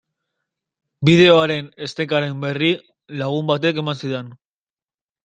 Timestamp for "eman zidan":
3.83-4.33